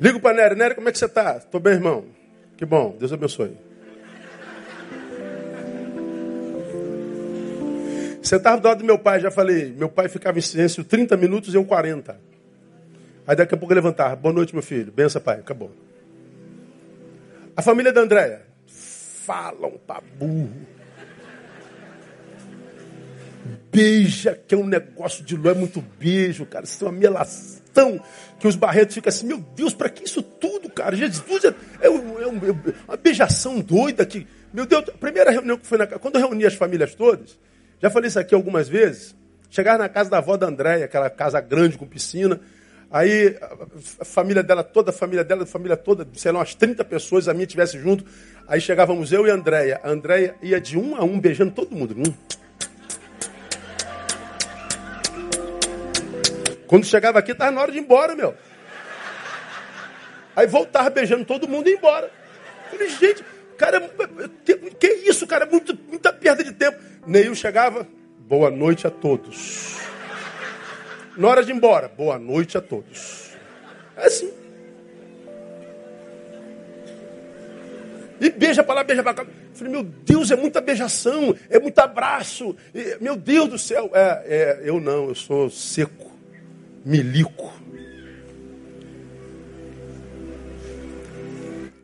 [0.00, 0.54] Ligo para Nery.
[0.54, 1.38] Nery, como é que você está?
[1.38, 2.04] Estou bem, irmão.
[2.56, 2.94] Que bom.
[2.98, 3.56] Deus abençoe.
[8.22, 11.52] Sentava do lado do meu pai, já falei, meu pai ficava em silêncio 30 minutos
[11.52, 12.18] e eu 40.
[13.26, 15.70] Aí daqui a pouco eu levantava, boa noite, meu filho, benção, pai, acabou.
[17.56, 18.42] A família da Andréia,
[19.24, 20.52] falam pra burro.
[23.72, 26.64] Beija, que é um negócio de lua, é muito beijo, cara.
[26.64, 28.00] Isso é uma melação
[28.38, 30.94] que os barretos ficam assim, meu Deus, para que isso tudo, cara?
[30.94, 31.48] Jesus é,
[31.80, 32.26] é, é, é
[32.86, 34.26] uma beijação doida que.
[34.52, 37.36] Meu Deus, a primeira reunião que foi na quando eu reuni as famílias todas,
[37.82, 39.14] já falei isso aqui algumas vezes.
[39.50, 42.40] Chegar na casa da avó da Andréia, aquela casa grande com piscina.
[42.94, 43.36] Aí
[43.98, 47.26] a família dela, toda a família dela, a família toda, sei lá, umas 30 pessoas,
[47.26, 48.04] a minha estivesse junto.
[48.46, 49.80] Aí chegávamos eu e a Andréia.
[49.82, 51.96] A Andréia ia de um a um beijando todo mundo.
[51.98, 52.14] Hum.
[56.68, 58.32] Quando chegava aqui, estava na hora de ir embora, meu.
[60.36, 62.08] Aí voltava beijando todo mundo e ia embora.
[62.70, 63.24] falei, gente,
[63.58, 63.90] cara,
[64.78, 65.46] que, isso, cara?
[65.46, 66.78] Muito, muita perda de tempo.
[67.04, 67.88] Neil chegava,
[68.20, 69.93] boa noite a todos.
[71.16, 73.30] Na hora de ir embora, boa noite a todos.
[73.96, 74.32] É assim.
[78.20, 79.26] E beija para lá, beija para cá.
[79.52, 82.56] falei, meu Deus, é muita beijação, é muito abraço.
[83.00, 83.90] Meu Deus do céu.
[83.92, 86.10] É, é, eu não, eu sou seco,
[86.84, 87.52] milico.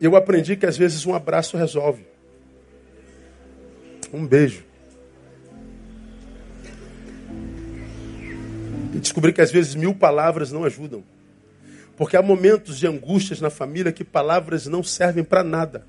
[0.00, 2.06] Eu aprendi que às vezes um abraço resolve.
[4.12, 4.69] Um beijo.
[9.00, 11.02] Descobri que às vezes mil palavras não ajudam.
[11.96, 15.86] Porque há momentos de angústias na família que palavras não servem para nada.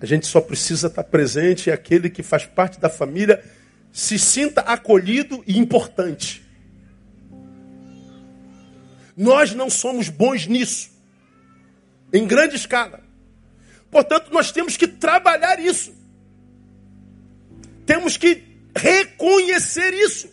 [0.00, 3.42] A gente só precisa estar presente e aquele que faz parte da família
[3.92, 6.44] se sinta acolhido e importante.
[9.16, 10.90] Nós não somos bons nisso,
[12.12, 13.00] em grande escala.
[13.90, 15.92] Portanto, nós temos que trabalhar isso.
[17.84, 18.44] Temos que
[18.76, 20.28] reconhecer isso.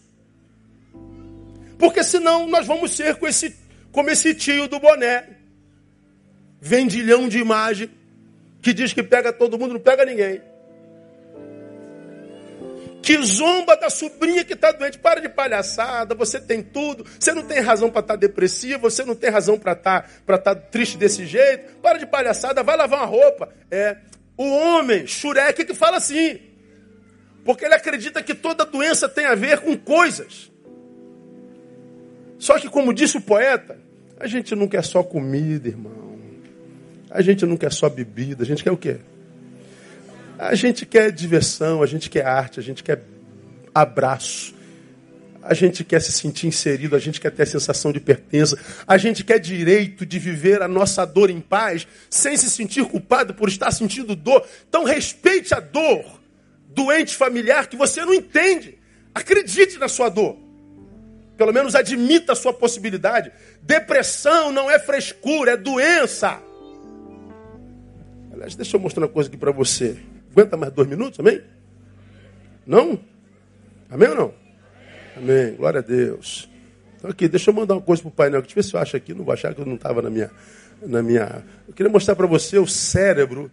[1.86, 3.56] Porque senão nós vamos ser com esse,
[3.92, 5.24] como esse tio do boné,
[6.60, 7.92] vendilhão de imagem,
[8.60, 10.42] que diz que pega todo mundo, não pega ninguém.
[13.04, 14.98] Que zomba da sobrinha que está doente.
[14.98, 17.06] Para de palhaçada, você tem tudo.
[17.20, 20.38] Você não tem razão para estar tá depressivo, você não tem razão para estar tá,
[20.40, 21.76] tá triste desse jeito.
[21.84, 23.54] Para de palhaçada, vai lavar uma roupa.
[23.70, 23.98] É,
[24.36, 26.40] o homem, xureque, que fala assim.
[27.44, 30.55] Porque ele acredita que toda doença tem a ver com coisas.
[32.38, 33.78] Só que, como disse o poeta,
[34.20, 36.18] a gente não quer só comida, irmão.
[37.10, 38.44] A gente não quer só bebida.
[38.44, 38.98] A gente quer o quê?
[40.38, 43.02] A gente quer diversão, a gente quer arte, a gente quer
[43.74, 44.54] abraço.
[45.42, 48.58] A gente quer se sentir inserido, a gente quer ter a sensação de pertença,
[48.88, 53.32] a gente quer direito de viver a nossa dor em paz, sem se sentir culpado
[53.36, 54.44] por estar sentindo dor.
[54.68, 56.04] Então respeite a dor
[56.70, 58.78] doente familiar que você não entende.
[59.14, 60.45] Acredite na sua dor.
[61.38, 63.32] Pelo menos admita a sua possibilidade.
[63.62, 66.42] Depressão não é frescura, é doença.
[68.32, 69.98] Aliás, deixa eu mostrar uma coisa aqui para você.
[70.32, 71.42] Aguenta mais dois minutos, amém?
[72.66, 73.00] Não?
[73.90, 74.34] Amém ou não?
[75.16, 75.56] Amém.
[75.56, 76.50] Glória a Deus.
[76.98, 78.42] Então aqui, deixa eu mandar uma coisa para o painel.
[78.42, 79.14] Deixa eu ver se eu acho aqui.
[79.14, 80.32] Não vou achar que eu não estava na minha,
[80.82, 81.44] na minha.
[81.68, 83.52] Eu queria mostrar para você o cérebro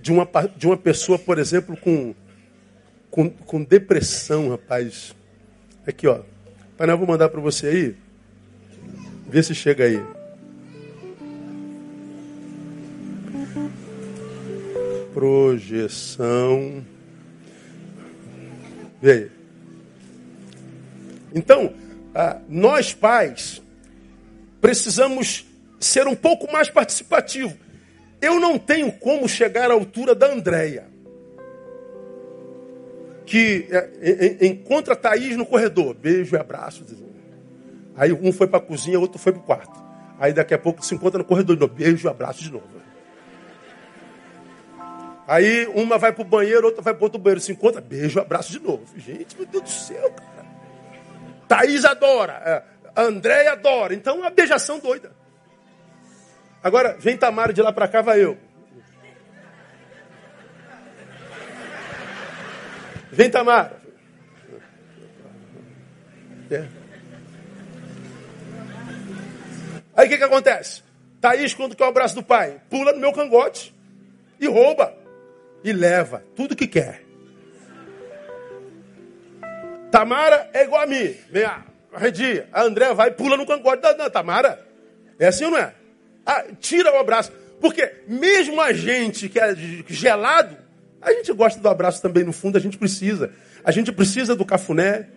[0.00, 2.14] de uma, de uma pessoa, por exemplo, com,
[3.10, 5.14] com, com depressão, rapaz.
[5.86, 6.20] Aqui, ó.
[6.78, 7.96] Painel, vou mandar para você aí.
[9.28, 10.00] Vê se chega aí.
[15.12, 16.84] Projeção.
[19.02, 19.30] Vê aí.
[21.34, 21.74] Então,
[22.14, 23.60] ah, nós pais
[24.60, 25.44] precisamos
[25.80, 27.56] ser um pouco mais participativos.
[28.20, 30.86] Eu não tenho como chegar à altura da Andréia.
[33.28, 35.94] Que é, encontra a Thaís no corredor.
[35.94, 36.82] Beijo e abraço.
[37.94, 39.84] Aí um foi para a cozinha, outro foi para o quarto.
[40.18, 41.74] Aí daqui a pouco se encontra no corredor de novo.
[41.74, 42.64] Beijo e abraço de novo.
[45.26, 47.40] Aí uma vai para o banheiro, outra vai para outro banheiro.
[47.40, 48.86] Se encontra, beijo, abraço de novo.
[48.96, 50.48] Gente, meu Deus do céu, cara.
[51.46, 52.32] Thaís adora.
[52.46, 52.62] É,
[53.02, 53.92] André adora.
[53.92, 55.12] Então, é uma beijação doida.
[56.62, 58.38] Agora, vem Tamara de lá para cá, vai eu.
[63.18, 63.76] Vem Tamara.
[66.48, 66.68] É.
[69.96, 70.84] Aí o que, que acontece?
[71.20, 73.74] Thaís, quando quer o abraço do pai, pula no meu cangote
[74.38, 74.96] e rouba.
[75.64, 77.02] E leva tudo que quer.
[79.90, 81.12] Tamara é igual a mim.
[81.28, 81.64] Vem, a
[81.96, 84.64] Redi, a André vai e pula no cangote da, da Tamara.
[85.18, 85.74] É assim ou não é?
[86.24, 87.32] Ah, tira o abraço.
[87.60, 89.56] Porque mesmo a gente que é
[89.88, 90.67] gelado,
[91.00, 93.30] a gente gosta do abraço também no fundo, a gente precisa.
[93.64, 95.08] A gente precisa do cafuné.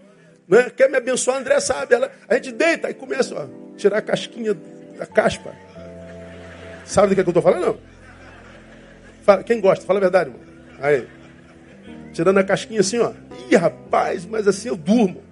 [0.48, 0.70] Né?
[0.70, 1.96] Quer me abençoar, André sabe.
[1.96, 4.56] Ela, a gente deita e começa a tirar a casquinha
[4.98, 5.54] da caspa.
[6.86, 7.66] Sabe do que, é que eu estou falando?
[7.66, 7.78] Não.
[9.24, 9.86] Fala, quem gosta?
[9.86, 10.46] Fala a verdade, irmão.
[10.80, 11.08] Aí.
[12.14, 13.14] Tirando a casquinha assim, ó.
[13.50, 15.24] Ih, rapaz, mas assim eu durmo.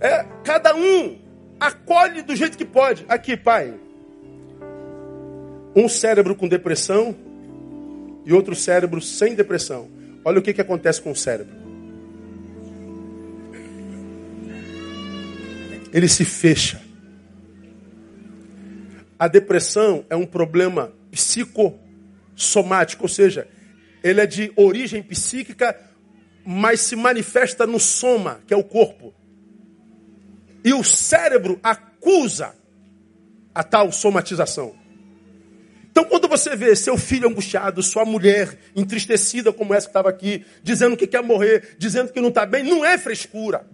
[0.00, 1.18] É, cada um
[1.58, 3.04] acolhe do jeito que pode.
[3.08, 3.74] Aqui, pai.
[5.74, 7.14] Um cérebro com depressão
[8.26, 9.88] e outro cérebro sem depressão.
[10.24, 11.54] Olha o que, que acontece com o cérebro.
[15.92, 16.82] Ele se fecha.
[19.16, 23.48] A depressão é um problema psicossomático, ou seja,
[24.02, 25.80] ele é de origem psíquica,
[26.44, 29.14] mas se manifesta no soma, que é o corpo.
[30.64, 32.54] E o cérebro acusa
[33.54, 34.74] a tal somatização.
[35.96, 40.44] Então, quando você vê seu filho angustiado, sua mulher entristecida como essa que estava aqui,
[40.62, 43.66] dizendo que quer morrer, dizendo que não está bem, não é frescura.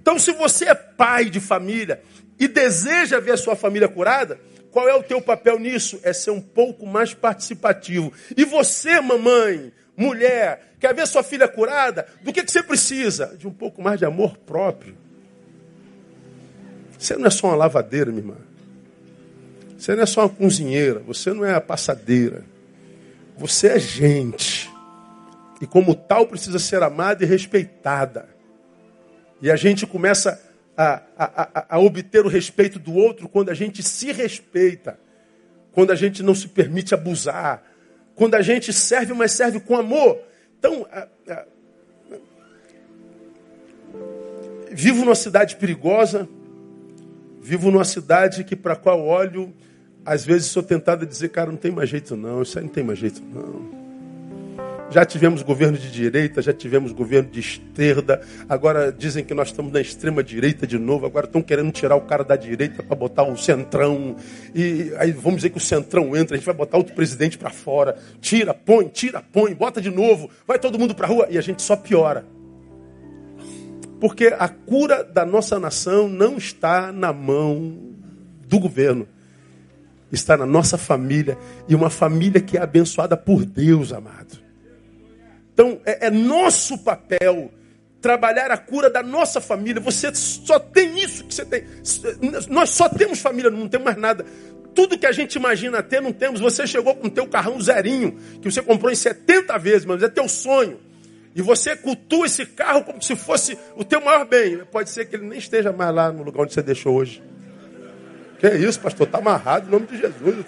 [0.00, 2.00] Então, se você é pai de família
[2.38, 4.38] e deseja ver a sua família curada,
[4.70, 5.98] qual é o teu papel nisso?
[6.04, 8.12] É ser um pouco mais participativo.
[8.36, 12.06] E você, mamãe, mulher, quer ver sua filha curada?
[12.22, 13.34] Do que, que você precisa?
[13.36, 14.96] De um pouco mais de amor próprio.
[16.96, 18.47] Você não é só uma lavadeira, minha irmã.
[19.78, 22.44] Você não é só uma cozinheira, você não é a passadeira.
[23.36, 24.68] Você é gente.
[25.60, 28.28] E como tal precisa ser amada e respeitada.
[29.40, 30.42] E a gente começa
[30.76, 34.98] a, a, a, a obter o respeito do outro quando a gente se respeita.
[35.70, 37.62] Quando a gente não se permite abusar.
[38.16, 40.18] Quando a gente serve, mas serve com amor.
[40.58, 40.88] Então,
[44.72, 46.28] vivo numa cidade perigosa,
[47.40, 49.54] vivo numa cidade que para qual olho
[50.08, 52.72] às vezes sou tentado a dizer, cara, não tem mais jeito não, isso aí não
[52.72, 53.78] tem mais jeito não.
[54.90, 59.70] Já tivemos governo de direita, já tivemos governo de esquerda, agora dizem que nós estamos
[59.70, 63.22] na extrema direita de novo, agora estão querendo tirar o cara da direita para botar
[63.24, 64.16] o centrão.
[64.54, 67.50] E aí vamos dizer que o centrão entra, a gente vai botar outro presidente para
[67.50, 67.98] fora.
[68.18, 71.60] Tira, põe, tira, põe, bota de novo, vai todo mundo para rua e a gente
[71.60, 72.24] só piora.
[74.00, 77.78] Porque a cura da nossa nação não está na mão
[78.48, 79.06] do governo
[80.12, 81.36] está na nossa família
[81.68, 84.38] e uma família que é abençoada por Deus, amado.
[85.52, 87.50] Então, é, é, nosso papel
[88.00, 89.80] trabalhar a cura da nossa família.
[89.80, 91.64] Você só tem isso que você tem.
[92.48, 94.24] Nós só temos família, não temos mais nada.
[94.74, 96.40] Tudo que a gente imagina ter, não temos.
[96.40, 100.08] Você chegou com o teu carrão zerinho, que você comprou em 70 vezes, mas é
[100.08, 100.78] teu sonho.
[101.34, 104.58] E você cultua esse carro como se fosse o teu maior bem.
[104.70, 107.22] Pode ser que ele nem esteja mais lá no lugar onde você deixou hoje.
[108.38, 109.06] Que isso, pastor?
[109.06, 110.44] Está amarrado em nome de Jesus.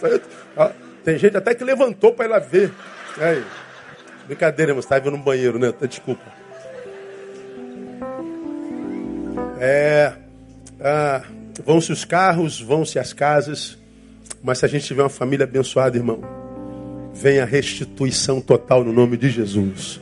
[1.05, 2.73] Tem gente até que levantou para ir lá ver.
[3.19, 3.45] Aí.
[4.27, 5.73] Brincadeira, mas estava indo no banheiro, né?
[5.89, 6.23] Desculpa.
[9.59, 10.13] É,
[10.81, 11.23] ah,
[11.65, 13.77] vão-se os carros, vão-se as casas,
[14.43, 16.23] mas se a gente tiver uma família abençoada, irmão,
[17.13, 20.01] vem a restituição total no nome de Jesus.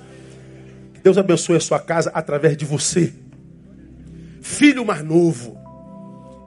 [1.03, 3.13] Deus abençoe a sua casa através de você.
[4.41, 5.59] Filho mais novo.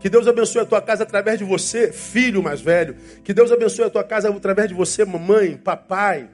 [0.02, 2.96] Que Deus abençoe a tua casa através de você, filho mais velho.
[3.24, 6.28] Que Deus abençoe a tua casa através de você, mamãe, papai.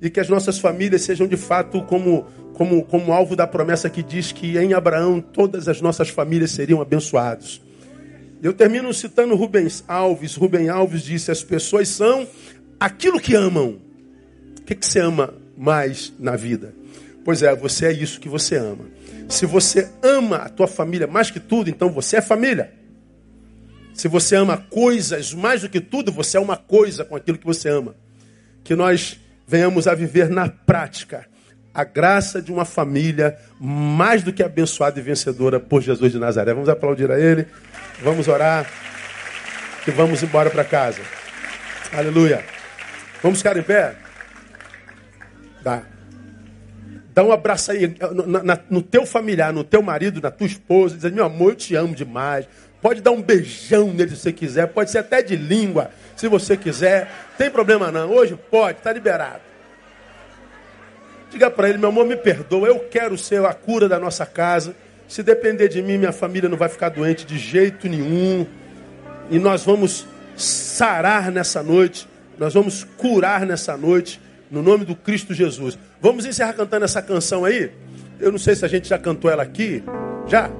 [0.00, 4.02] E que as nossas famílias sejam de fato como, como, como alvo da promessa que
[4.02, 7.62] diz que em Abraão todas as nossas famílias seriam abençoadas.
[8.42, 10.34] Eu termino citando Rubens Alves.
[10.34, 12.28] Rubens Alves disse: As pessoas são
[12.78, 13.78] aquilo que amam.
[14.60, 16.74] O que, que você ama mais na vida?
[17.24, 18.84] Pois é, você é isso que você ama.
[19.30, 22.83] Se você ama a tua família mais que tudo, então você é família.
[23.94, 27.46] Se você ama coisas mais do que tudo, você é uma coisa com aquilo que
[27.46, 27.94] você ama.
[28.64, 31.26] Que nós venhamos a viver na prática
[31.72, 36.52] a graça de uma família mais do que abençoada e vencedora por Jesus de Nazaré.
[36.52, 37.46] Vamos aplaudir a Ele,
[38.02, 38.70] vamos orar
[39.86, 41.00] e vamos embora para casa.
[41.92, 42.44] Aleluia.
[43.22, 43.94] Vamos ficar em pé?
[45.62, 45.82] Dá.
[47.14, 50.96] Dá um abraço aí no, no teu familiar, no teu marido, na tua esposa.
[50.96, 52.46] Diz, meu amor, eu te amo demais.
[52.84, 54.66] Pode dar um beijão nele se você quiser.
[54.66, 57.10] Pode ser até de língua, se você quiser.
[57.38, 58.10] Tem problema não.
[58.10, 59.40] Hoje pode, está liberado.
[61.30, 62.68] Diga para ele, meu amor, me perdoa.
[62.68, 64.76] Eu quero ser a cura da nossa casa.
[65.08, 68.46] Se depender de mim, minha família não vai ficar doente de jeito nenhum.
[69.30, 70.06] E nós vamos
[70.36, 72.06] sarar nessa noite.
[72.36, 74.20] Nós vamos curar nessa noite
[74.50, 75.78] no nome do Cristo Jesus.
[76.02, 77.70] Vamos encerrar cantando essa canção aí?
[78.20, 79.82] Eu não sei se a gente já cantou ela aqui.
[80.26, 80.50] Já?